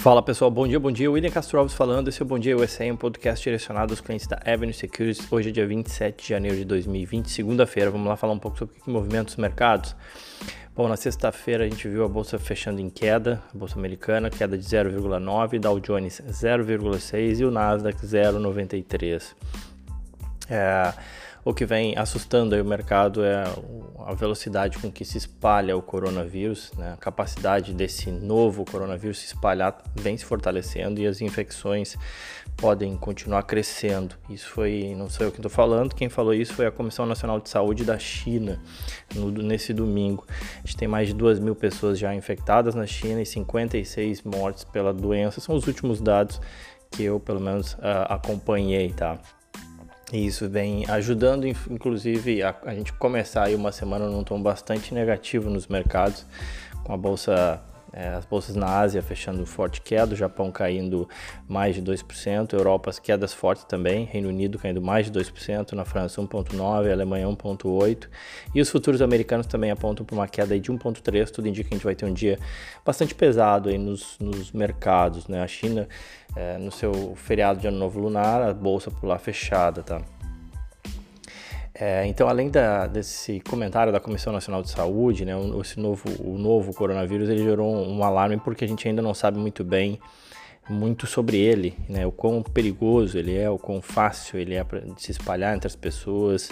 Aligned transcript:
Fala 0.00 0.22
pessoal, 0.22 0.50
bom 0.50 0.66
dia, 0.66 0.80
bom 0.80 0.90
dia. 0.90 1.10
William 1.10 1.30
Castro 1.30 1.58
Alves 1.58 1.74
falando. 1.74 2.08
Esse 2.08 2.22
é 2.22 2.24
o 2.24 2.26
Bom 2.26 2.38
Dia 2.38 2.56
USA, 2.56 2.84
um 2.86 2.96
podcast 2.96 3.44
direcionado 3.44 3.92
aos 3.92 4.00
clientes 4.00 4.26
da 4.26 4.40
Avenue 4.46 4.72
Securities. 4.72 5.30
Hoje 5.30 5.50
é 5.50 5.52
dia 5.52 5.66
27 5.66 6.22
de 6.22 6.26
janeiro 6.26 6.56
de 6.56 6.64
2020, 6.64 7.28
segunda-feira. 7.28 7.90
Vamos 7.90 8.08
lá 8.08 8.16
falar 8.16 8.32
um 8.32 8.38
pouco 8.38 8.56
sobre 8.56 8.78
o 8.78 8.82
que 8.82 8.88
movimenta 8.88 9.28
os 9.28 9.36
mercados. 9.36 9.94
Bom, 10.74 10.88
na 10.88 10.96
sexta-feira 10.96 11.66
a 11.66 11.68
gente 11.68 11.86
viu 11.86 12.02
a 12.02 12.08
bolsa 12.08 12.38
fechando 12.38 12.80
em 12.80 12.88
queda, 12.88 13.42
a 13.54 13.58
bolsa 13.58 13.78
americana, 13.78 14.30
queda 14.30 14.56
de 14.56 14.64
0,9, 14.64 15.58
Dow 15.60 15.78
Jones 15.78 16.22
0,6 16.26 17.38
e 17.38 17.44
o 17.44 17.50
Nasdaq 17.50 18.00
0,93. 18.00 19.34
É, 20.48 20.94
o 21.44 21.54
que 21.54 21.64
vem 21.64 21.96
assustando 21.96 22.54
o 22.54 22.64
mercado 22.64 23.24
é 23.24 23.44
a 24.04 24.14
velocidade 24.14 24.78
com 24.78 24.90
que 24.90 25.04
se 25.04 25.16
espalha 25.16 25.76
o 25.76 25.82
coronavírus, 25.82 26.70
né? 26.76 26.92
a 26.92 26.96
capacidade 26.96 27.72
desse 27.72 28.10
novo 28.10 28.64
coronavírus 28.64 29.18
se 29.18 29.26
espalhar 29.26 29.82
vem 29.94 30.16
se 30.16 30.24
fortalecendo 30.24 31.00
e 31.00 31.06
as 31.06 31.20
infecções 31.20 31.96
podem 32.56 32.94
continuar 32.96 33.42
crescendo. 33.44 34.16
Isso 34.28 34.48
foi, 34.50 34.94
não 34.96 35.08
sou 35.08 35.26
eu 35.26 35.32
que 35.32 35.38
estou 35.38 35.50
falando, 35.50 35.94
quem 35.94 36.08
falou 36.08 36.34
isso 36.34 36.52
foi 36.52 36.66
a 36.66 36.70
Comissão 36.70 37.06
Nacional 37.06 37.40
de 37.40 37.48
Saúde 37.48 37.84
da 37.84 37.98
China 37.98 38.60
no, 39.14 39.30
nesse 39.30 39.72
domingo. 39.72 40.26
A 40.62 40.66
gente 40.66 40.76
tem 40.76 40.88
mais 40.88 41.08
de 41.08 41.14
2 41.14 41.38
mil 41.38 41.54
pessoas 41.54 41.98
já 41.98 42.14
infectadas 42.14 42.74
na 42.74 42.86
China 42.86 43.22
e 43.22 43.26
56 43.26 44.22
mortes 44.22 44.64
pela 44.64 44.92
doença. 44.92 45.40
São 45.40 45.54
os 45.54 45.66
últimos 45.66 46.00
dados 46.00 46.40
que 46.90 47.04
eu, 47.04 47.18
pelo 47.18 47.40
menos, 47.40 47.74
uh, 47.74 48.06
acompanhei, 48.08 48.92
tá? 48.92 49.18
Isso 50.12 50.48
vem 50.48 50.84
ajudando, 50.88 51.46
inclusive, 51.46 52.42
a, 52.42 52.54
a 52.64 52.74
gente 52.74 52.92
começar 52.92 53.44
aí 53.44 53.54
uma 53.54 53.70
semana 53.70 54.08
num 54.08 54.24
tom 54.24 54.42
bastante 54.42 54.92
negativo 54.92 55.48
nos 55.48 55.68
mercados, 55.68 56.26
com 56.82 56.92
a 56.92 56.96
bolsa 56.96 57.62
é, 57.92 58.08
as 58.08 58.24
bolsas 58.24 58.54
na 58.54 58.78
Ásia 58.78 59.02
fechando 59.02 59.44
forte 59.44 59.80
queda, 59.80 60.14
o 60.14 60.16
Japão 60.16 60.50
caindo 60.50 61.08
mais 61.48 61.74
de 61.74 61.82
2%, 61.82 62.52
Europa 62.52 62.90
as 62.90 62.98
quedas 62.98 63.32
fortes 63.32 63.64
também, 63.64 64.04
Reino 64.04 64.28
Unido 64.28 64.58
caindo 64.58 64.80
mais 64.80 65.10
de 65.10 65.18
2%, 65.18 65.72
na 65.72 65.84
França 65.84 66.20
1,9%, 66.20 66.92
Alemanha 66.92 67.26
1,8%, 67.26 68.08
e 68.54 68.60
os 68.60 68.70
futuros 68.70 69.02
americanos 69.02 69.46
também 69.46 69.70
apontam 69.70 70.06
para 70.06 70.14
uma 70.14 70.28
queda 70.28 70.58
de 70.58 70.70
1,3%, 70.70 71.30
tudo 71.30 71.48
indica 71.48 71.68
que 71.68 71.74
a 71.74 71.76
gente 71.76 71.84
vai 71.84 71.94
ter 71.94 72.06
um 72.06 72.12
dia 72.12 72.38
bastante 72.84 73.14
pesado 73.14 73.68
aí 73.68 73.78
nos, 73.78 74.18
nos 74.18 74.52
mercados, 74.52 75.26
né? 75.26 75.42
A 75.42 75.48
China, 75.48 75.88
é, 76.36 76.58
no 76.58 76.70
seu 76.70 77.14
feriado 77.16 77.60
de 77.60 77.66
Ano 77.66 77.78
Novo 77.78 78.00
Lunar, 78.00 78.42
a 78.42 78.54
bolsa 78.54 78.90
por 78.90 79.06
lá 79.06 79.18
fechada, 79.18 79.82
tá? 79.82 80.00
É, 81.80 82.06
então, 82.06 82.28
além 82.28 82.50
da, 82.50 82.86
desse 82.86 83.40
comentário 83.40 83.90
da 83.90 83.98
Comissão 83.98 84.34
Nacional 84.34 84.62
de 84.62 84.68
Saúde, 84.68 85.24
né, 85.24 85.32
esse 85.62 85.80
novo, 85.80 86.04
o 86.22 86.36
novo 86.36 86.74
coronavírus, 86.74 87.30
ele 87.30 87.42
gerou 87.42 87.74
um, 87.74 87.98
um 87.98 88.04
alarme 88.04 88.36
porque 88.36 88.66
a 88.66 88.68
gente 88.68 88.86
ainda 88.86 89.00
não 89.00 89.14
sabe 89.14 89.38
muito 89.38 89.64
bem 89.64 89.98
muito 90.68 91.06
sobre 91.06 91.38
ele, 91.38 91.74
né, 91.88 92.06
o 92.06 92.12
quão 92.12 92.42
perigoso 92.42 93.18
ele 93.18 93.36
é, 93.36 93.50
o 93.50 93.58
quão 93.58 93.80
fácil 93.80 94.38
ele 94.38 94.54
é 94.54 94.62
para 94.62 94.82
se 94.96 95.10
espalhar 95.10 95.56
entre 95.56 95.66
as 95.66 95.74
pessoas. 95.74 96.50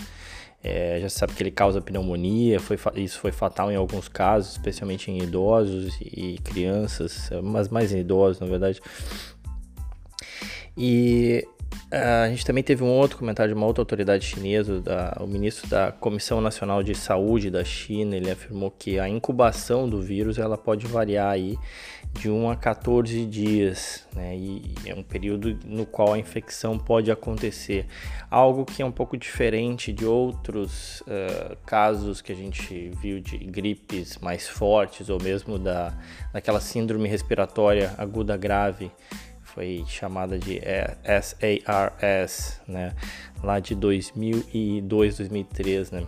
É, 0.65 0.99
já 1.01 1.09
sabe 1.09 1.35
que 1.35 1.43
ele 1.43 1.53
causa 1.53 1.81
pneumonia, 1.81 2.59
foi, 2.59 2.77
isso 2.97 3.21
foi 3.21 3.31
fatal 3.31 3.71
em 3.71 3.77
alguns 3.77 4.09
casos, 4.09 4.53
especialmente 4.53 5.09
em 5.09 5.23
idosos 5.23 5.97
e 6.01 6.39
crianças, 6.43 7.31
mas 7.45 7.69
mais 7.69 7.93
em 7.93 8.01
idosos, 8.01 8.41
na 8.41 8.47
verdade. 8.47 8.81
E 10.77 11.47
a 11.91 12.29
gente 12.29 12.45
também 12.45 12.63
teve 12.63 12.85
um 12.85 12.91
outro 12.91 13.17
comentário 13.17 13.55
de 13.55 13.59
uma 13.59 13.67
outra 13.67 13.81
autoridade 13.81 14.27
chinesa, 14.27 14.79
da, 14.81 15.17
o 15.21 15.27
ministro 15.27 15.69
da 15.71 15.91
Comissão 15.91 16.39
Nacional 16.39 16.83
de 16.83 16.95
Saúde 16.95 17.51
da 17.51 17.65
China, 17.65 18.15
ele 18.15 18.31
afirmou 18.31 18.71
que 18.71 18.99
a 18.99 19.09
incubação 19.09 19.89
do 19.89 20.03
vírus 20.03 20.37
ela 20.37 20.59
pode 20.59 20.87
variar 20.87 21.31
aí 21.31 21.57
de 22.13 22.29
1 22.29 22.51
a 22.51 22.57
14 22.57 23.25
dias, 23.25 24.07
né? 24.15 24.37
E 24.37 24.75
é 24.85 24.95
um 24.95 25.03
período 25.03 25.59
no 25.65 25.87
qual 25.87 26.13
a 26.13 26.19
infecção 26.19 26.79
pode 26.79 27.11
acontecer. 27.11 27.87
Algo 28.31 28.67
que 28.67 28.83
é 28.83 28.85
um 28.85 28.93
pouco 28.93 29.17
diferente 29.17 29.91
de 29.91 30.05
outros 30.05 31.01
uh, 31.03 31.57
casos 31.65 32.21
que 32.21 32.33
a 32.33 32.37
gente 32.37 32.91
viu 33.01 33.19
de 33.19 33.39
gripes 33.39 34.19
mais 34.19 34.47
fortes 34.47 35.09
ou 35.09 35.23
mesmo 35.23 35.59
da, 35.59 35.95
daquela 36.33 36.61
síndrome 36.61 37.09
respiratória 37.09 37.95
aguda 37.97 38.37
grave 38.37 38.91
foi 39.59 39.85
chamada 39.89 40.39
de 40.39 40.61
SARS, 41.21 42.61
né, 42.69 42.95
lá 43.43 43.59
de 43.59 43.75
2002, 43.75 45.17
2003, 45.17 45.91
né. 45.91 46.07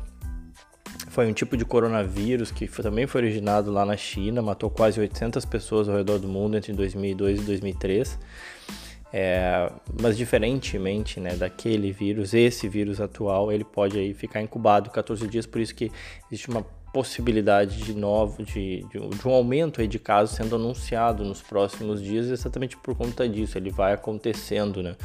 Foi 1.09 1.27
um 1.27 1.33
tipo 1.33 1.56
de 1.56 1.65
coronavírus 1.65 2.53
que 2.53 2.69
foi, 2.69 2.84
também 2.84 3.09
foi 3.09 3.22
originado 3.22 3.72
lá 3.72 3.84
na 3.84 3.97
China, 3.97 4.41
matou 4.41 4.71
quase 4.71 5.00
800 5.00 5.44
pessoas 5.44 5.88
ao 5.88 5.97
redor 5.97 6.21
do 6.21 6.28
mundo 6.28 6.56
entre 6.56 6.72
2002 6.72 7.41
e 7.41 7.43
2003. 7.43 8.19
É, 9.12 9.72
mas 10.00 10.17
diferentemente 10.17 11.19
né, 11.19 11.34
daquele 11.34 11.91
vírus, 11.91 12.32
esse 12.32 12.69
vírus 12.69 13.00
atual, 13.00 13.50
ele 13.50 13.65
pode 13.65 13.99
aí 13.99 14.15
ficar 14.15 14.41
incubado 14.41 14.88
14 14.91 15.27
dias, 15.27 15.47
por 15.47 15.61
isso 15.61 15.75
que 15.75 15.91
existe 16.31 16.49
uma 16.49 16.65
possibilidade 16.92 17.82
de 17.82 17.94
novo 17.94 18.42
de, 18.42 18.84
de, 18.84 18.98
de, 18.98 19.28
um 19.28 19.30
aumento 19.30 19.86
de 19.86 19.98
casos 19.98 20.36
sendo 20.36 20.56
anunciado 20.56 21.24
nos 21.24 21.40
próximos 21.40 22.02
dias 22.02 22.26
exatamente 22.26 22.76
por 22.76 22.94
conta 22.96 23.28
disso. 23.28 23.56
Ele 23.56 23.70
vai 23.70 23.92
acontecendo 23.92 24.82
né 24.82 24.96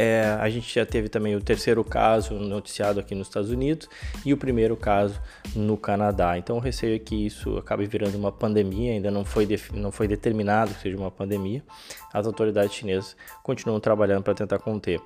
é, 0.00 0.38
a 0.38 0.48
gente 0.48 0.72
já 0.72 0.86
teve 0.86 1.08
também 1.08 1.34
o 1.34 1.40
terceiro 1.40 1.82
caso 1.82 2.34
noticiado 2.34 3.00
aqui 3.00 3.16
nos 3.16 3.26
Estados 3.26 3.50
Unidos 3.50 3.88
e 4.24 4.32
o 4.32 4.36
primeiro 4.36 4.76
caso 4.76 5.20
no 5.56 5.76
Canadá. 5.76 6.38
Então, 6.38 6.56
o 6.56 6.60
receio 6.60 6.94
é 6.94 7.00
que 7.00 7.26
isso 7.26 7.58
acabe 7.58 7.84
virando 7.84 8.16
uma 8.16 8.30
pandemia, 8.30 8.92
ainda 8.92 9.10
não 9.10 9.24
foi, 9.24 9.44
não 9.72 9.90
foi 9.90 10.06
determinado 10.06 10.72
que 10.72 10.82
seja 10.82 10.96
uma 10.96 11.10
pandemia. 11.10 11.64
As 12.12 12.28
autoridades 12.28 12.74
chinesas 12.74 13.16
continuam 13.42 13.80
trabalhando 13.80 14.22
para 14.22 14.34
tentar 14.34 14.60
conter. 14.60 15.00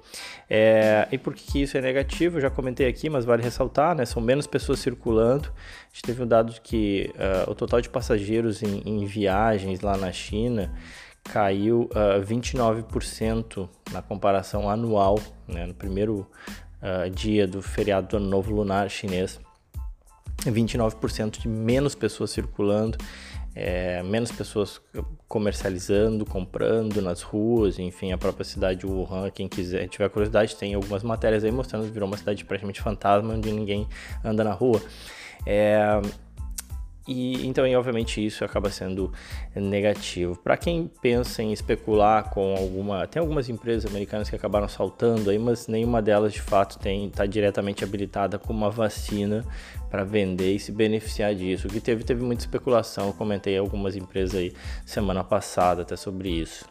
É, 0.48 1.08
e 1.10 1.16
por 1.16 1.32
que 1.32 1.62
isso 1.62 1.78
é 1.78 1.80
negativo? 1.80 2.36
Eu 2.36 2.42
já 2.42 2.50
comentei 2.50 2.86
aqui, 2.86 3.08
mas 3.08 3.24
vale 3.24 3.42
ressaltar, 3.42 3.96
né? 3.96 4.04
São 4.04 4.20
menos 4.20 4.46
pessoas 4.46 4.78
circulando. 4.78 5.48
A 5.48 5.94
gente 5.94 6.02
teve 6.02 6.22
um 6.22 6.26
dado 6.26 6.52
que 6.62 7.10
uh, 7.14 7.50
o 7.50 7.54
total 7.54 7.80
de 7.80 7.88
passageiros 7.88 8.62
em, 8.62 8.82
em 8.84 9.06
viagens 9.06 9.80
lá 9.80 9.96
na 9.96 10.12
China 10.12 10.70
caiu 11.24 11.88
uh, 11.94 12.20
ah, 12.20 12.20
29% 12.20 13.68
na 13.92 14.02
comparação 14.02 14.68
anual, 14.68 15.18
né, 15.46 15.66
no 15.66 15.74
primeiro 15.74 16.26
uh, 16.82 17.08
dia 17.10 17.46
do 17.46 17.62
feriado 17.62 18.08
do 18.08 18.16
Ano 18.16 18.28
Novo 18.28 18.52
Lunar 18.52 18.88
chinês. 18.90 19.40
29% 20.44 21.38
de 21.38 21.48
menos 21.48 21.94
pessoas 21.94 22.30
circulando, 22.30 22.98
é, 23.54 24.02
menos 24.02 24.32
pessoas 24.32 24.80
comercializando, 25.28 26.24
comprando 26.24 27.00
nas 27.00 27.22
ruas, 27.22 27.78
enfim, 27.78 28.12
a 28.12 28.18
própria 28.18 28.44
cidade 28.44 28.80
de 28.80 28.86
Wuhan, 28.86 29.30
quem 29.30 29.46
quiser, 29.46 29.88
tiver 29.88 30.08
curiosidade, 30.08 30.56
tem 30.56 30.74
algumas 30.74 31.02
matérias 31.02 31.44
aí 31.44 31.52
mostrando 31.52 31.84
que 31.84 31.92
virou 31.92 32.08
uma 32.08 32.16
cidade 32.16 32.44
praticamente 32.44 32.80
fantasma, 32.80 33.34
onde 33.34 33.52
ninguém 33.52 33.86
anda 34.24 34.42
na 34.42 34.52
rua. 34.52 34.82
É, 35.46 36.00
e 37.06 37.46
então, 37.46 37.66
e, 37.66 37.74
obviamente, 37.74 38.24
isso 38.24 38.44
acaba 38.44 38.70
sendo 38.70 39.12
negativo. 39.56 40.36
Para 40.36 40.56
quem 40.56 40.90
pensa 41.00 41.42
em 41.42 41.52
especular 41.52 42.30
com 42.30 42.54
alguma, 42.56 43.06
tem 43.06 43.20
algumas 43.20 43.48
empresas 43.48 43.90
americanas 43.90 44.30
que 44.30 44.36
acabaram 44.36 44.68
saltando 44.68 45.30
aí, 45.30 45.38
mas 45.38 45.66
nenhuma 45.66 46.00
delas 46.00 46.32
de 46.32 46.40
fato 46.40 46.78
tem 46.78 47.06
está 47.06 47.26
diretamente 47.26 47.82
habilitada 47.82 48.38
com 48.38 48.52
uma 48.52 48.70
vacina 48.70 49.44
para 49.90 50.04
vender 50.04 50.54
e 50.54 50.58
se 50.60 50.70
beneficiar 50.70 51.34
disso. 51.34 51.66
O 51.66 51.70
que 51.70 51.80
teve 51.80 52.04
teve 52.04 52.22
muita 52.22 52.42
especulação. 52.42 53.08
Eu 53.08 53.14
comentei 53.14 53.58
algumas 53.58 53.96
empresas 53.96 54.36
aí 54.36 54.52
semana 54.86 55.24
passada 55.24 55.82
até 55.82 55.96
sobre 55.96 56.30
isso. 56.30 56.64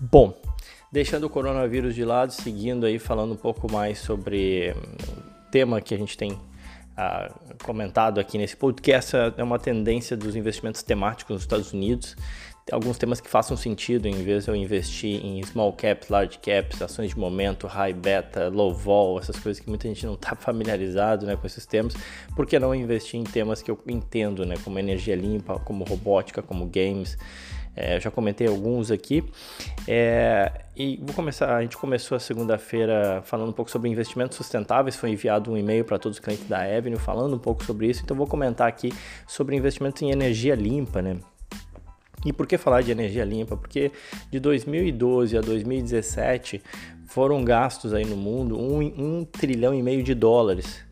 Bom, 0.00 0.34
deixando 0.90 1.24
o 1.24 1.30
coronavírus 1.30 1.94
de 1.94 2.04
lado, 2.04 2.32
seguindo 2.32 2.86
aí 2.86 2.98
falando 2.98 3.34
um 3.34 3.36
pouco 3.36 3.70
mais 3.70 3.98
sobre 3.98 4.74
o 5.08 5.50
tema 5.50 5.80
que 5.80 5.94
a 5.94 5.98
gente 5.98 6.16
tem 6.16 6.36
comentado 7.62 8.18
aqui 8.18 8.38
nesse 8.38 8.56
podcast 8.56 9.16
é 9.36 9.42
uma 9.42 9.58
tendência 9.58 10.16
dos 10.16 10.34
investimentos 10.34 10.82
temáticos 10.82 11.34
nos 11.34 11.42
Estados 11.42 11.72
Unidos. 11.72 12.16
Alguns 12.70 12.98
temas 12.98 13.20
que 13.20 13.28
façam 13.28 13.56
sentido, 13.56 14.06
em 14.06 14.22
vez 14.22 14.44
de 14.44 14.50
eu 14.50 14.56
investir 14.56 15.24
em 15.24 15.42
small 15.42 15.72
caps, 15.72 16.08
large 16.08 16.38
caps, 16.38 16.82
ações 16.82 17.10
de 17.10 17.18
momento, 17.18 17.66
high 17.66 17.94
beta, 17.94 18.48
low 18.48 18.74
vol, 18.74 19.18
essas 19.18 19.38
coisas 19.38 19.58
que 19.58 19.68
muita 19.68 19.88
gente 19.88 20.04
não 20.04 20.14
está 20.14 20.34
familiarizado 20.36 21.24
né, 21.26 21.36
com 21.36 21.46
esses 21.46 21.64
termos, 21.64 21.94
por 22.36 22.46
que 22.46 22.58
não 22.58 22.74
investir 22.74 23.18
em 23.18 23.24
temas 23.24 23.62
que 23.62 23.70
eu 23.70 23.78
entendo, 23.86 24.44
né, 24.44 24.56
como 24.62 24.78
energia 24.78 25.16
limpa, 25.16 25.58
como 25.60 25.84
robótica, 25.84 26.42
como 26.42 26.66
games? 26.66 27.16
É, 27.80 28.00
já 28.00 28.10
comentei 28.10 28.48
alguns 28.48 28.90
aqui. 28.90 29.24
É, 29.86 30.50
e 30.76 30.96
vou 31.00 31.14
começar. 31.14 31.54
A 31.54 31.62
gente 31.62 31.76
começou 31.76 32.16
a 32.16 32.18
segunda-feira 32.18 33.22
falando 33.24 33.50
um 33.50 33.52
pouco 33.52 33.70
sobre 33.70 33.88
investimentos 33.88 34.36
sustentáveis. 34.36 34.96
Foi 34.96 35.10
enviado 35.10 35.52
um 35.52 35.56
e-mail 35.56 35.84
para 35.84 35.96
todos 35.96 36.18
os 36.18 36.24
clientes 36.24 36.48
da 36.48 36.58
Avenue 36.58 36.98
falando 36.98 37.36
um 37.36 37.38
pouco 37.38 37.64
sobre 37.64 37.86
isso. 37.86 38.02
Então 38.02 38.16
vou 38.16 38.26
comentar 38.26 38.66
aqui 38.66 38.92
sobre 39.28 39.54
investimentos 39.54 40.02
em 40.02 40.10
energia 40.10 40.56
limpa, 40.56 41.00
né? 41.00 41.18
E 42.24 42.32
por 42.32 42.46
que 42.46 42.58
falar 42.58 42.82
de 42.82 42.90
energia 42.90 43.24
limpa? 43.24 43.56
Porque 43.56 43.92
de 44.30 44.40
2012 44.40 45.36
a 45.36 45.40
2017 45.40 46.62
foram 47.06 47.44
gastos 47.44 47.94
aí 47.94 48.04
no 48.04 48.16
mundo 48.16 48.58
um, 48.58 48.80
um 48.80 49.24
trilhão 49.24 49.74
e 49.74 49.82
meio 49.82 50.02
de 50.02 50.14
dólares 50.14 50.84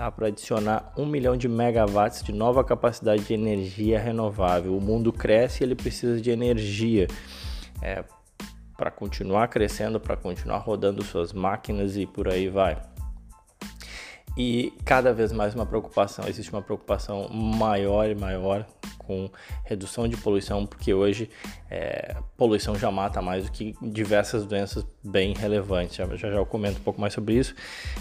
tá, 0.00 0.10
para 0.10 0.28
adicionar 0.28 0.92
um 0.96 1.04
milhão 1.04 1.36
de 1.36 1.46
megawatts 1.46 2.22
de 2.22 2.32
nova 2.32 2.64
capacidade 2.64 3.24
de 3.24 3.34
energia 3.34 3.98
renovável. 3.98 4.74
O 4.74 4.80
mundo 4.80 5.12
cresce 5.12 5.62
e 5.62 5.66
ele 5.66 5.74
precisa 5.74 6.18
de 6.20 6.30
energia 6.30 7.06
é, 7.82 8.02
para 8.76 8.90
continuar 8.90 9.48
crescendo, 9.48 10.00
para 10.00 10.16
continuar 10.16 10.58
rodando 10.58 11.04
suas 11.04 11.34
máquinas 11.34 11.98
e 11.98 12.06
por 12.06 12.28
aí 12.28 12.48
vai. 12.48 12.80
E 14.38 14.72
cada 14.86 15.12
vez 15.12 15.32
mais 15.32 15.54
uma 15.54 15.66
preocupação, 15.66 16.26
existe 16.26 16.50
uma 16.50 16.62
preocupação 16.62 17.28
maior 17.28 18.08
e 18.08 18.14
maior 18.14 18.66
com 19.06 19.30
redução 19.64 20.06
de 20.06 20.16
poluição, 20.16 20.66
porque 20.66 20.94
hoje 20.94 21.28
é, 21.70 22.16
poluição 22.36 22.74
já 22.76 22.90
mata 22.90 23.20
mais 23.20 23.44
do 23.44 23.52
que 23.52 23.74
diversas 23.82 24.44
doenças 24.44 24.86
bem 25.02 25.34
relevantes. 25.34 25.96
Já, 25.96 26.06
já, 26.16 26.28
eu 26.28 26.46
comento 26.46 26.78
um 26.78 26.82
pouco 26.82 27.00
mais 27.00 27.12
sobre 27.12 27.34
isso, 27.34 27.54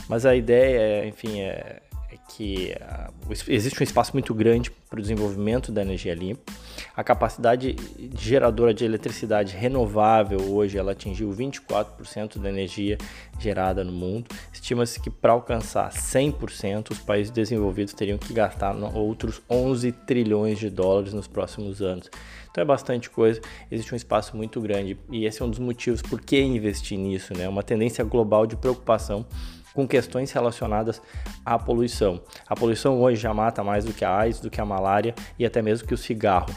mas 0.07 0.25
a 0.25 0.35
ideia, 0.35 0.79
é, 0.79 1.07
enfim, 1.07 1.41
é 1.41 1.81
que 2.29 2.75
uh, 2.79 3.33
existe 3.47 3.81
um 3.81 3.83
espaço 3.83 4.13
muito 4.13 4.33
grande 4.33 4.71
para 4.89 4.99
o 4.99 5.01
desenvolvimento 5.01 5.71
da 5.71 5.81
energia 5.81 6.13
limpa. 6.13 6.53
A 6.95 7.03
capacidade 7.03 7.75
geradora 8.17 8.73
de 8.73 8.85
eletricidade 8.85 9.55
renovável 9.55 10.39
hoje 10.51 10.77
ela 10.77 10.91
atingiu 10.91 11.29
24% 11.31 12.37
da 12.37 12.49
energia 12.49 12.97
gerada 13.39 13.83
no 13.83 13.91
mundo. 13.91 14.27
Estima-se 14.53 14.99
que 14.99 15.09
para 15.09 15.33
alcançar 15.33 15.91
100%, 15.91 16.91
os 16.91 16.99
países 16.99 17.31
desenvolvidos 17.31 17.93
teriam 17.93 18.17
que 18.17 18.33
gastar 18.33 18.75
outros 18.95 19.41
11 19.49 19.91
trilhões 19.91 20.59
de 20.59 20.69
dólares 20.69 21.13
nos 21.13 21.27
próximos 21.27 21.81
anos. 21.81 22.09
Então 22.51 22.63
é 22.63 22.65
bastante 22.65 23.09
coisa, 23.09 23.39
existe 23.71 23.93
um 23.93 23.97
espaço 23.97 24.35
muito 24.35 24.59
grande 24.59 24.97
e 25.11 25.25
esse 25.25 25.41
é 25.41 25.45
um 25.45 25.49
dos 25.49 25.59
motivos 25.59 26.01
por 26.01 26.19
que 26.19 26.39
investir 26.41 26.97
nisso, 26.97 27.33
né? 27.37 27.47
Uma 27.47 27.61
tendência 27.61 28.03
global 28.03 28.47
de 28.47 28.55
preocupação 28.55 29.25
com 29.74 29.88
questões 29.88 30.31
relacionadas 30.31 31.01
à 31.45 31.57
poluição. 31.57 32.21
A 32.48 32.56
poluição 32.56 33.01
hoje 33.01 33.21
já 33.21 33.33
mata 33.33 33.63
mais 33.63 33.86
do 33.86 33.94
que 33.94 34.04
a 34.04 34.16
AIDS, 34.16 34.39
do 34.39 34.50
que 34.50 34.60
a 34.60 34.66
malária 34.66 35.13
e 35.38 35.45
até 35.45 35.62
mesmo 35.62 35.88
que 35.88 35.94
o 35.94 35.98
cigarro. 35.98 36.54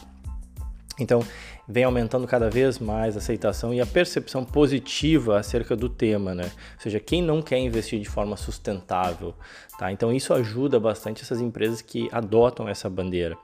Então, 0.98 1.24
vem 1.66 1.84
aumentando 1.84 2.26
cada 2.26 2.50
vez 2.50 2.78
mais 2.78 3.16
a 3.16 3.18
aceitação 3.18 3.72
e 3.72 3.80
a 3.80 3.86
percepção 3.86 4.44
positiva 4.44 5.38
acerca 5.38 5.74
do 5.74 5.88
tema, 5.88 6.34
né? 6.34 6.44
Ou 6.44 6.80
seja, 6.80 7.00
quem 7.00 7.22
não 7.22 7.40
quer 7.40 7.58
investir 7.58 7.98
de 8.00 8.08
forma 8.08 8.36
sustentável, 8.36 9.34
tá? 9.78 9.90
Então, 9.90 10.12
isso 10.12 10.34
ajuda 10.34 10.78
bastante 10.78 11.22
essas 11.22 11.40
empresas 11.40 11.80
que 11.80 12.08
adotam 12.12 12.68
essa 12.68 12.90
bandeira. 12.90 13.36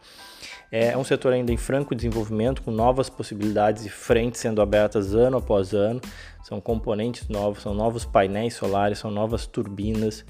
É 0.71 0.97
um 0.97 1.05
setor 1.05 1.33
ainda 1.33 1.51
em 1.51 1.57
franco 1.57 1.95
desenvolvimento, 1.95 2.63
com 2.63 2.71
novas 2.71 3.09
possibilidades 3.09 3.87
e 3.87 3.89
frentes 3.89 4.41
sendo 4.41 4.61
abertas 4.61 5.15
ano 5.15 5.39
após 5.39 5.73
ano. 5.73 6.01
São 6.43 6.61
componentes 6.61 7.29
novos, 7.29 7.63
são 7.63 7.75
novos 7.75 8.05
painéis 8.05 8.55
solares, 8.55 8.99
são 8.99 9.11
novas 9.11 9.47
turbinas. 9.47 10.25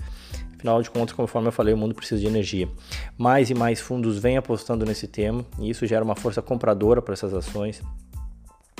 Afinal 0.55 0.82
de 0.82 0.90
contas, 0.90 1.14
conforme 1.14 1.49
eu 1.49 1.52
falei, 1.52 1.75
o 1.75 1.76
mundo 1.76 1.94
precisa 1.94 2.20
de 2.20 2.26
energia. 2.26 2.69
Mais 3.17 3.50
e 3.50 3.55
mais 3.55 3.81
fundos 3.81 4.19
vêm 4.19 4.37
apostando 4.37 4.85
nesse 4.85 5.06
tema 5.06 5.44
e 5.58 5.70
isso 5.70 5.87
gera 5.87 6.05
uma 6.05 6.17
força 6.17 6.43
compradora 6.43 7.02
para 7.02 7.14
essas 7.14 7.35
ações. 7.35 7.82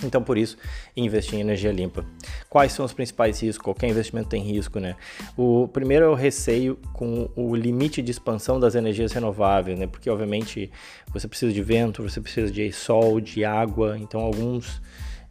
Então, 0.05 0.23
por 0.23 0.39
isso, 0.39 0.57
investir 0.97 1.35
em 1.35 1.41
energia 1.41 1.73
limpa. 1.73 2.05
Quais 2.49 2.73
são 2.73 2.85
os 2.85 2.93
principais 2.93 3.41
riscos? 3.43 3.65
Qualquer 3.65 3.89
investimento 3.89 4.29
tem 4.29 4.43
risco, 4.43 4.79
né? 4.79 4.95
O 5.37 5.69
primeiro 5.69 6.05
é 6.05 6.09
o 6.09 6.15
receio 6.15 6.79
com 6.93 7.29
o 7.35 7.55
limite 7.57 8.01
de 8.01 8.11
expansão 8.11 8.61
das 8.61 8.75
energias 8.75 9.13
renováveis, 9.13 9.79
né? 9.79 9.87
Porque, 9.87 10.09
obviamente, 10.09 10.71
você 11.13 11.27
precisa 11.27 11.53
de 11.53 11.63
vento, 11.63 12.03
você 12.03 12.21
precisa 12.21 12.51
de 12.51 12.73
sol, 12.73 13.21
de 13.21 13.45
água, 13.45 13.99
então 13.99 14.21
alguns. 14.21 14.81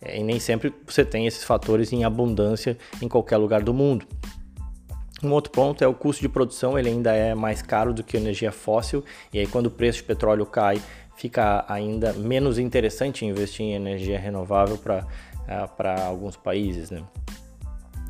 É, 0.01 0.19
e 0.19 0.23
nem 0.23 0.39
sempre 0.39 0.73
você 0.85 1.03
tem 1.03 1.25
esses 1.25 1.43
fatores 1.43 1.91
em 1.91 2.03
abundância 2.03 2.77
em 3.01 3.07
qualquer 3.07 3.37
lugar 3.37 3.63
do 3.63 3.73
mundo. 3.73 4.05
Um 5.23 5.31
outro 5.31 5.51
ponto 5.51 5.83
é 5.83 5.87
o 5.87 5.95
custo 5.95 6.21
de 6.21 6.29
produção, 6.29 6.77
ele 6.77 6.89
ainda 6.89 7.11
é 7.11 7.33
mais 7.33 7.63
caro 7.63 7.91
do 7.91 8.03
que 8.03 8.15
energia 8.15 8.51
fóssil, 8.51 9.03
e 9.33 9.39
aí 9.39 9.47
quando 9.47 9.65
o 9.65 9.71
preço 9.71 9.97
de 9.99 10.03
petróleo 10.03 10.45
cai, 10.45 10.79
fica 11.17 11.65
ainda 11.67 12.13
menos 12.13 12.57
interessante 12.57 13.25
investir 13.25 13.65
em 13.65 13.73
energia 13.73 14.17
renovável 14.17 14.77
para 14.77 15.03
uh, 15.03 16.07
alguns 16.07 16.37
países. 16.37 16.91
Né? 16.91 17.03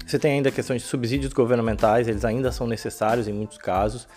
Você 0.07 0.17
tem 0.17 0.31
ainda 0.31 0.49
questões 0.49 0.83
de 0.83 0.87
subsídios 0.87 1.33
governamentais, 1.33 2.07
eles 2.07 2.23
ainda 2.23 2.49
são 2.49 2.65
necessários 2.65 3.27
em 3.27 3.33
muitos 3.33 3.57
casos. 3.57 4.07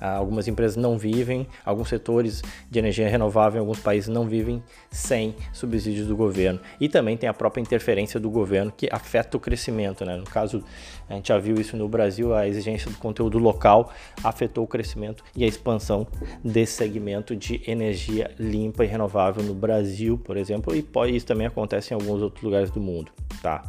Ah, 0.00 0.12
algumas 0.12 0.46
empresas 0.46 0.76
não 0.76 0.96
vivem, 0.96 1.44
alguns 1.66 1.88
setores 1.88 2.40
de 2.70 2.78
energia 2.78 3.08
renovável 3.08 3.58
em 3.58 3.60
alguns 3.60 3.80
países 3.80 4.08
não 4.08 4.28
vivem 4.28 4.62
sem 4.92 5.34
subsídios 5.52 6.06
do 6.06 6.14
governo. 6.14 6.60
E 6.80 6.88
também 6.88 7.16
tem 7.16 7.28
a 7.28 7.34
própria 7.34 7.60
interferência 7.60 8.20
do 8.20 8.30
governo 8.30 8.70
que 8.70 8.88
afeta 8.92 9.36
o 9.36 9.40
crescimento. 9.40 10.04
Né? 10.04 10.14
No 10.14 10.22
caso, 10.22 10.62
a 11.08 11.14
gente 11.14 11.26
já 11.30 11.38
viu 11.38 11.56
isso 11.56 11.76
no 11.76 11.88
Brasil, 11.88 12.32
a 12.32 12.46
exigência 12.46 12.88
do 12.88 12.98
conteúdo 12.98 13.36
local 13.36 13.92
afetou 14.22 14.62
o 14.62 14.68
crescimento 14.68 15.24
e 15.34 15.42
a 15.42 15.48
expansão 15.48 16.06
desse 16.44 16.74
segmento 16.74 17.34
de 17.34 17.60
energia 17.66 18.30
limpa 18.38 18.84
e 18.84 18.86
renovável 18.86 19.42
no 19.42 19.52
Brasil, 19.52 20.16
por 20.16 20.36
exemplo, 20.36 20.76
e 20.76 20.80
pode, 20.80 21.16
isso 21.16 21.26
também 21.26 21.48
acontece 21.48 21.92
em 21.92 21.96
alguns 21.96 22.22
outros 22.22 22.44
lugares 22.44 22.70
do 22.70 22.78
mundo. 22.80 23.10
Tá? 23.42 23.64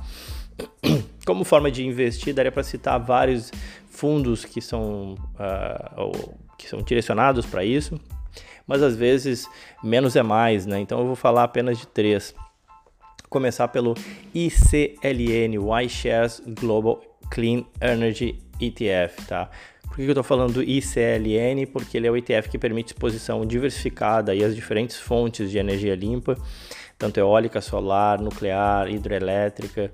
Como 1.26 1.44
forma 1.44 1.70
de 1.70 1.86
investir, 1.86 2.34
daria 2.34 2.52
para 2.52 2.64
citar 2.64 3.00
vários 3.00 3.52
fundos 3.90 4.44
que 4.44 4.62
são, 4.62 5.16
uh, 5.36 6.36
que 6.58 6.68
são 6.68 6.82
direcionados 6.82 7.46
para 7.46 7.64
isso, 7.64 8.00
mas 8.66 8.82
às 8.82 8.96
vezes 8.96 9.48
menos 9.84 10.16
é 10.16 10.24
mais, 10.24 10.66
né? 10.66 10.80
Então 10.80 11.00
eu 11.00 11.06
vou 11.06 11.16
falar 11.16 11.44
apenas 11.44 11.78
de 11.78 11.86
três. 11.88 12.34
Começar 13.30 13.68
pelo 13.68 13.96
ICLN, 14.34 15.58
iShares 15.86 16.42
Global 16.60 17.02
Clean 17.30 17.64
Energy 17.80 18.40
ETF, 18.60 19.26
tá? 19.26 19.50
Por 19.88 19.98
que 19.98 20.04
eu 20.04 20.12
estou 20.12 20.24
falando 20.24 20.54
do 20.54 20.64
ICLN? 20.64 21.66
Porque 21.66 21.98
ele 21.98 22.08
é 22.08 22.12
o 22.12 22.16
ETF 22.16 22.50
que 22.50 22.58
permite 22.58 22.94
exposição 22.94 23.46
diversificada 23.46 24.34
e 24.34 24.42
as 24.44 24.56
diferentes 24.56 24.98
fontes 24.98 25.52
de 25.52 25.58
energia 25.58 25.96
limpa 25.96 26.38
tanto 27.02 27.20
eólica, 27.20 27.60
solar, 27.60 28.22
nuclear, 28.22 28.88
hidrelétrica. 28.88 29.92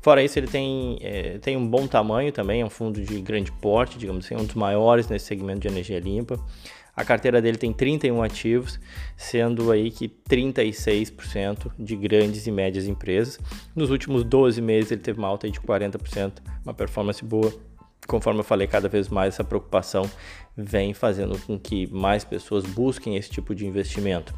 Fora 0.00 0.24
isso, 0.24 0.38
ele 0.38 0.46
tem, 0.46 0.96
é, 1.02 1.36
tem 1.38 1.54
um 1.54 1.68
bom 1.68 1.86
tamanho 1.86 2.32
também, 2.32 2.62
é 2.62 2.64
um 2.64 2.70
fundo 2.70 2.98
de 2.98 3.20
grande 3.20 3.52
porte, 3.52 3.98
digamos 3.98 4.24
assim, 4.24 4.36
um 4.36 4.44
dos 4.44 4.54
maiores 4.54 5.06
nesse 5.06 5.26
segmento 5.26 5.60
de 5.60 5.68
energia 5.68 6.00
limpa. 6.00 6.42
A 6.96 7.04
carteira 7.04 7.42
dele 7.42 7.58
tem 7.58 7.74
31 7.74 8.22
ativos, 8.22 8.80
sendo 9.18 9.70
aí 9.70 9.90
que 9.90 10.08
36% 10.08 11.70
de 11.78 11.94
grandes 11.94 12.46
e 12.46 12.50
médias 12.50 12.86
empresas. 12.86 13.38
Nos 13.74 13.90
últimos 13.90 14.24
12 14.24 14.62
meses 14.62 14.92
ele 14.92 15.02
teve 15.02 15.18
uma 15.18 15.28
alta 15.28 15.50
de 15.50 15.60
40%, 15.60 16.38
uma 16.64 16.72
performance 16.72 17.22
boa. 17.22 17.52
Conforme 18.08 18.40
eu 18.40 18.44
falei, 18.44 18.66
cada 18.66 18.88
vez 18.88 19.10
mais 19.10 19.34
essa 19.34 19.44
preocupação 19.44 20.10
vem 20.56 20.94
fazendo 20.94 21.38
com 21.40 21.58
que 21.58 21.86
mais 21.88 22.24
pessoas 22.24 22.64
busquem 22.64 23.14
esse 23.14 23.28
tipo 23.28 23.54
de 23.54 23.66
investimento. 23.66 24.32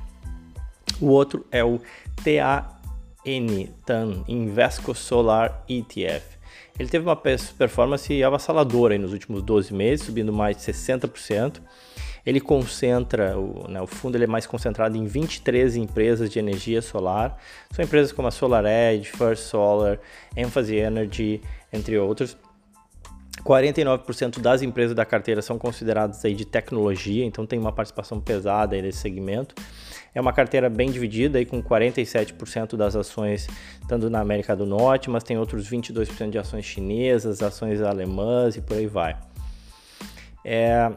O 1.00 1.06
outro 1.06 1.46
é 1.50 1.64
o 1.64 1.80
TAN, 2.24 2.64
TAN 3.84 4.24
Invesco 4.26 4.94
Solar 4.94 5.64
ETF. 5.68 6.38
Ele 6.78 6.88
teve 6.88 7.04
uma 7.04 7.16
performance 7.16 8.22
avassaladora 8.22 8.96
nos 8.98 9.12
últimos 9.12 9.42
12 9.42 9.74
meses, 9.74 10.06
subindo 10.06 10.32
mais 10.32 10.56
de 10.56 10.62
60%. 10.62 11.60
Ele 12.24 12.40
concentra, 12.40 13.38
o, 13.38 13.68
né, 13.68 13.80
o 13.80 13.86
fundo 13.86 14.16
ele 14.16 14.24
é 14.24 14.26
mais 14.26 14.46
concentrado 14.46 14.96
em 14.96 15.06
23 15.06 15.76
empresas 15.76 16.30
de 16.30 16.38
energia 16.38 16.82
solar. 16.82 17.40
São 17.70 17.84
empresas 17.84 18.12
como 18.12 18.28
a 18.28 18.30
SolarEdge, 18.30 19.10
First 19.10 19.44
Solar, 19.44 19.98
Emphasis 20.36 20.76
Energy, 20.76 21.40
entre 21.72 21.98
outros. 21.98 22.36
49% 23.42 24.40
das 24.40 24.62
empresas 24.62 24.94
da 24.94 25.04
carteira 25.04 25.40
são 25.40 25.58
consideradas 25.58 26.24
aí 26.24 26.34
de 26.34 26.44
tecnologia, 26.44 27.24
então 27.24 27.46
tem 27.46 27.58
uma 27.58 27.72
participação 27.72 28.20
pesada 28.20 28.80
nesse 28.80 28.98
segmento. 28.98 29.54
É 30.18 30.20
uma 30.20 30.32
carteira 30.32 30.68
bem 30.68 30.90
dividida, 30.90 31.38
aí 31.38 31.46
com 31.46 31.62
47% 31.62 32.76
das 32.76 32.96
ações 32.96 33.46
estando 33.80 34.10
na 34.10 34.18
América 34.18 34.56
do 34.56 34.66
Norte, 34.66 35.08
mas 35.08 35.22
tem 35.22 35.38
outros 35.38 35.70
22% 35.70 36.30
de 36.30 36.38
ações 36.38 36.64
chinesas, 36.64 37.40
ações 37.40 37.80
alemãs 37.80 38.56
e 38.56 38.60
por 38.60 38.76
aí 38.76 38.88
vai. 38.88 39.16
É, 40.44 40.90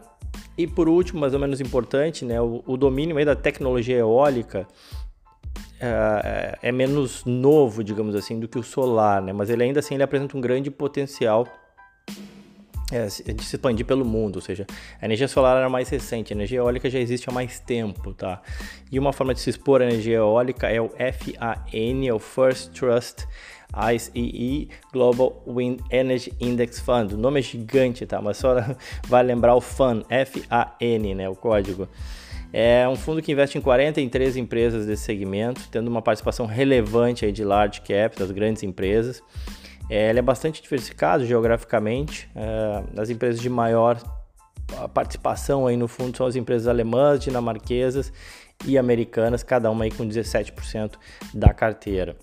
e 0.58 0.66
por 0.66 0.90
último, 0.90 1.20
mais 1.20 1.36
ou 1.36 1.40
menos 1.40 1.62
importante, 1.62 2.26
né, 2.26 2.42
o, 2.42 2.64
o 2.66 2.76
domínio 2.76 3.16
aí 3.16 3.24
da 3.24 3.36
tecnologia 3.36 3.98
eólica 3.98 4.68
é, 5.80 6.58
é, 6.60 6.72
menos 6.72 7.24
novo, 7.24 7.84
digamos 7.84 8.16
assim, 8.16 8.40
do 8.40 8.48
que 8.48 8.58
o 8.58 8.64
solar, 8.64 9.22
né, 9.22 9.32
mas 9.32 9.52
ele 9.52 9.62
ainda 9.62 9.82
assim 9.82 9.94
ele 9.94 10.04
apresenta 10.04 10.36
um 10.36 10.42
grande 10.42 10.72
potencial 10.72 11.46
é, 12.92 13.06
de 13.06 13.44
se 13.44 13.56
expandir 13.56 13.86
pelo 13.86 14.04
mundo, 14.04 14.36
ou 14.36 14.42
seja, 14.42 14.68
a 15.02 15.06
energia 15.06 15.28
solar 15.28 15.58
era 15.58 15.70
mais 15.70 15.90
recente, 15.90 16.34
a 16.34 16.36
energia 16.36 16.60
eólica 16.60 16.90
já 16.90 17.00
existe 17.00 17.30
há 17.30 17.32
mais 17.32 17.60
tempo, 17.60 18.14
tá? 18.14 18.42
E 18.92 19.00
uma 19.00 19.14
forma 19.14 19.34
de 19.34 19.40
se 19.40 19.50
expor 19.50 19.82
à 19.82 19.86
energia 19.86 20.18
eólica 20.18 20.68
é 20.68 20.82
o 20.82 20.90
FAN, 20.90 22.06
é 22.06 22.14
o 22.14 22.20
First 22.20 22.72
Trust 22.72 23.26
ICE 23.74 24.70
Global 24.92 25.42
Wind 25.48 25.80
Energy 25.90 26.34
Index 26.40 26.80
Fund. 26.80 27.14
O 27.14 27.18
nome 27.18 27.40
é 27.40 27.44
gigante, 27.44 28.06
tá? 28.06 28.22
Mas 28.22 28.38
só 28.38 28.56
vai 29.08 29.24
lembrar 29.24 29.56
o 29.56 29.62
FAN, 29.62 30.04
F-A-N, 30.10 31.16
né? 31.16 31.30
O 31.30 31.36
código. 31.36 31.88
É 32.54 32.88
um 32.88 32.98
fundo 32.98 33.22
que 33.22 33.32
investe 33.32 33.58
em 33.58 33.62
43 33.62 34.36
empresas 34.36 34.86
desse 34.86 35.04
segmento, 35.04 35.70
tendo 35.72 35.88
uma 35.88 36.02
participação 36.02 36.46
relevante 36.46 37.24
aí 37.24 37.32
de 37.32 37.46
large 37.46 37.80
caps, 37.80 38.20
das 38.20 38.32
grandes 38.32 38.62
empresas. 38.62 39.24
É, 39.92 40.10
ele 40.10 40.20
é 40.20 40.22
bastante 40.22 40.62
diversificado 40.62 41.26
geograficamente. 41.26 42.30
É, 42.34 43.02
as 43.02 43.10
empresas 43.10 43.42
de 43.42 43.50
maior 43.50 44.02
a 44.78 44.88
participação 44.88 45.68
aí 45.68 45.76
no 45.76 45.86
fundo 45.86 46.16
são 46.16 46.26
as 46.26 46.38
empresas 46.38 46.66
alemãs, 46.66 47.20
dinamarquesas 47.20 48.14
e 48.66 48.78
americanas, 48.78 49.44
cada 49.44 49.70
uma 49.70 49.84
aí 49.84 49.92
com 49.92 50.08
17% 50.08 50.94
da 51.34 51.54
carteira. 51.54 52.16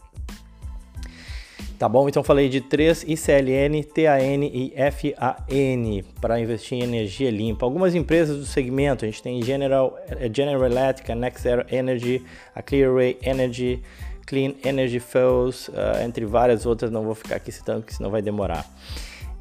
Tá 1.78 1.88
bom? 1.88 2.08
Então 2.08 2.25
falei 2.25 2.48
de 2.48 2.60
três 2.60 3.04
ICLN, 3.04 3.84
TAN 3.84 4.44
e 4.46 4.72
FAN 4.90 6.10
para 6.20 6.40
investir 6.40 6.78
em 6.78 6.82
energia 6.82 7.30
limpa. 7.30 7.66
Algumas 7.66 7.94
empresas 7.94 8.37
do 8.37 8.46
segmento, 8.46 9.04
a 9.04 9.08
gente 9.08 9.22
tem 9.22 9.40
General, 9.42 9.96
eh, 10.08 10.28
General 10.34 10.64
Electric, 10.64 11.14
NextEra 11.14 11.66
Energy, 11.70 12.25
a 12.52 12.62
Clearway 12.62 13.18
Energy, 13.22 13.80
Clean 14.28 14.52
Energy 14.62 15.00
Fuels, 15.00 15.68
uh, 15.68 16.04
entre 16.04 16.26
várias 16.26 16.66
outras, 16.66 16.90
não 16.90 17.02
vou 17.02 17.14
ficar 17.14 17.37
aqui 17.37 17.50
citando 17.50 17.80
porque 17.80 17.94
senão 17.94 18.11
vai 18.11 18.20
demorar. 18.20 18.66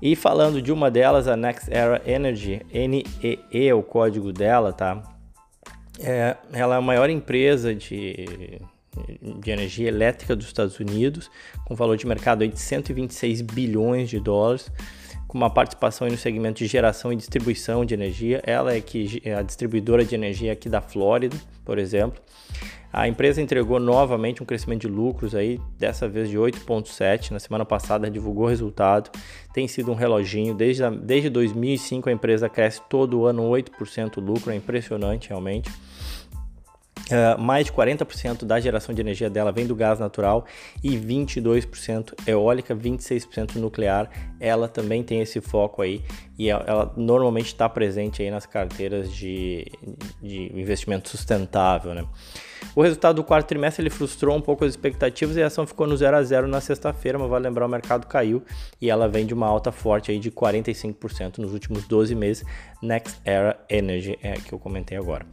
E 0.01 0.15
falando 0.15 0.61
de 0.61 0.71
uma 0.71 0.89
delas, 0.89 1.27
a 1.27 1.35
Next 1.35 1.69
Era 1.69 2.01
Energy, 2.05 2.65
NEE 2.71 3.39
é 3.51 3.73
o 3.73 3.83
código 3.83 4.31
dela, 4.31 4.71
tá? 4.71 5.03
É, 5.99 6.37
ela 6.53 6.75
é 6.75 6.77
a 6.77 6.81
maior 6.81 7.09
empresa 7.09 7.75
de, 7.75 8.61
de 9.39 9.51
energia 9.51 9.89
elétrica 9.89 10.37
dos 10.37 10.45
Estados 10.45 10.79
Unidos, 10.79 11.29
com 11.65 11.75
valor 11.75 11.97
de 11.97 12.07
mercado 12.07 12.47
de 12.47 12.57
126 12.57 13.41
bilhões 13.41 14.09
de 14.09 14.21
dólares, 14.21 14.71
com 15.27 15.37
uma 15.37 15.49
participação 15.49 16.07
no 16.07 16.17
segmento 16.17 16.59
de 16.59 16.67
geração 16.67 17.11
e 17.11 17.15
distribuição 17.17 17.83
de 17.83 17.93
energia. 17.93 18.41
Ela 18.45 18.73
é, 18.73 18.79
que, 18.79 19.21
a 19.37 19.41
distribuidora 19.41 20.05
de 20.05 20.15
energia 20.15 20.53
aqui 20.53 20.69
da 20.69 20.79
Flórida, 20.79 21.35
por 21.65 21.77
exemplo. 21.77 22.21
A 22.91 23.07
empresa 23.07 23.41
entregou 23.41 23.79
novamente 23.79 24.41
um 24.41 24.45
crescimento 24.45 24.81
de 24.81 24.87
lucros 24.87 25.35
aí, 25.35 25.59
dessa 25.77 26.07
vez 26.07 26.29
de 26.29 26.37
8.7. 26.37 27.31
Na 27.31 27.39
semana 27.39 27.65
passada 27.65 28.09
divulgou 28.09 28.45
o 28.45 28.49
resultado. 28.49 29.11
Tem 29.53 29.67
sido 29.67 29.91
um 29.91 29.95
reloginho. 29.95 30.53
Desde, 30.53 30.83
a, 30.83 30.89
desde 30.89 31.29
2005 31.29 32.09
a 32.09 32.11
empresa 32.11 32.49
cresce 32.49 32.81
todo 32.89 33.25
ano 33.25 33.43
8% 33.43 34.21
lucro, 34.21 34.51
é 34.51 34.55
impressionante 34.55 35.29
realmente. 35.29 35.69
Uh, 37.07 37.39
mais 37.39 37.67
de 37.67 37.71
40% 37.71 38.43
da 38.43 38.59
geração 38.59 38.93
de 38.93 38.99
energia 38.99 39.29
dela 39.29 39.49
vem 39.49 39.65
do 39.65 39.73
gás 39.73 39.97
natural 39.97 40.45
e 40.83 40.97
22% 40.97 42.13
eólica, 42.27 42.75
26% 42.75 43.55
nuclear. 43.55 44.09
Ela 44.41 44.67
também 44.67 45.03
tem 45.03 45.21
esse 45.21 45.39
foco 45.39 45.81
aí 45.81 46.01
e 46.37 46.49
ela, 46.49 46.65
ela 46.67 46.93
normalmente 46.97 47.47
está 47.47 47.69
presente 47.69 48.21
aí 48.21 48.29
nas 48.29 48.45
carteiras 48.45 49.13
de, 49.13 49.71
de 50.21 50.51
investimento 50.53 51.07
sustentável, 51.07 51.93
né? 51.93 52.05
O 52.75 52.81
resultado 52.81 53.15
do 53.17 53.23
quarto 53.23 53.47
trimestre 53.47 53.83
ele 53.83 53.89
frustrou 53.89 54.35
um 54.35 54.41
pouco 54.41 54.65
as 54.65 54.71
expectativas 54.71 55.35
e 55.35 55.43
a 55.43 55.47
ação 55.47 55.65
ficou 55.65 55.87
no 55.87 55.95
0 55.95 56.17
a 56.17 56.23
0 56.23 56.47
na 56.47 56.61
sexta-feira, 56.61 57.17
mas 57.17 57.29
vale 57.29 57.47
lembrar 57.47 57.65
o 57.65 57.69
mercado 57.69 58.05
caiu 58.07 58.43
e 58.81 58.89
ela 58.89 59.07
vem 59.07 59.25
de 59.25 59.33
uma 59.33 59.47
alta 59.47 59.71
forte 59.71 60.11
aí 60.11 60.19
de 60.19 60.31
45% 60.31 61.39
nos 61.39 61.53
últimos 61.53 61.85
12 61.87 62.15
meses. 62.15 62.45
Next 62.81 63.19
Era 63.25 63.59
Energy 63.69 64.17
é 64.21 64.33
que 64.33 64.53
eu 64.53 64.59
comentei 64.59 64.97
agora. 64.97 65.25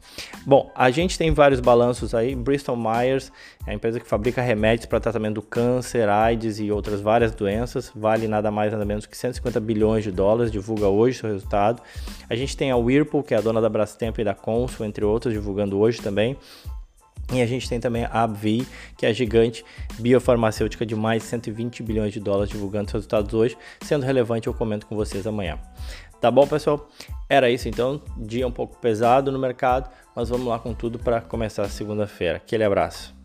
Bom, 0.46 0.70
a 0.74 0.90
gente 0.90 1.18
tem 1.18 1.30
vários 1.32 1.60
balanços 1.60 2.14
aí. 2.14 2.34
Bristol 2.34 2.76
Myers 2.76 3.30
é 3.66 3.72
a 3.72 3.74
empresa 3.74 4.00
que 4.00 4.06
fabrica 4.06 4.40
remédios 4.40 4.86
para 4.86 5.00
tratamento 5.00 5.34
do 5.34 5.42
câncer, 5.42 6.08
AIDS 6.08 6.58
e 6.58 6.70
outras 6.70 7.00
várias 7.00 7.32
doenças. 7.32 7.92
Vale 7.94 8.26
nada 8.26 8.50
mais 8.50 8.72
nada 8.72 8.84
menos 8.84 9.06
que 9.06 9.16
150 9.16 9.60
bilhões 9.60 10.04
de 10.04 10.10
dólares. 10.10 10.50
Divulga 10.50 10.88
hoje 10.88 11.18
seu 11.18 11.30
resultado. 11.30 11.82
A 12.28 12.34
gente 12.34 12.56
tem 12.56 12.70
a 12.70 12.76
Whirlpool, 12.76 13.22
que 13.22 13.34
é 13.34 13.36
a 13.36 13.40
dona 13.40 13.60
da 13.60 13.68
Brastemp 13.68 14.18
e 14.18 14.24
da 14.24 14.34
Consul, 14.34 14.86
entre 14.86 15.04
outras, 15.04 15.34
divulgando 15.34 15.78
hoje 15.78 16.00
também. 16.00 16.36
E 17.32 17.40
a 17.40 17.46
gente 17.46 17.68
tem 17.68 17.80
também 17.80 18.04
a 18.04 18.22
AbbVie, 18.22 18.66
que 18.96 19.06
é 19.06 19.08
a 19.08 19.12
gigante 19.12 19.64
biofarmacêutica 19.98 20.84
de 20.84 20.94
mais 20.94 21.22
de 21.22 21.28
120 21.28 21.82
bilhões 21.82 22.12
de 22.12 22.20
dólares, 22.20 22.50
divulgando 22.50 22.90
seus 22.90 23.04
resultados 23.04 23.32
hoje. 23.34 23.56
Sendo 23.80 24.04
relevante, 24.04 24.46
eu 24.46 24.54
comento 24.54 24.86
com 24.86 24.94
vocês 24.94 25.26
amanhã. 25.26 25.58
Tá 26.20 26.30
bom, 26.30 26.46
pessoal? 26.46 26.88
Era 27.28 27.50
isso 27.50 27.68
então. 27.68 28.00
Dia 28.16 28.46
um 28.46 28.52
pouco 28.52 28.76
pesado 28.78 29.30
no 29.32 29.38
mercado, 29.38 29.90
mas 30.14 30.28
vamos 30.28 30.46
lá 30.46 30.58
com 30.58 30.72
tudo 30.72 30.98
para 30.98 31.20
começar 31.20 31.68
segunda-feira. 31.68 32.36
Aquele 32.36 32.64
abraço. 32.64 33.23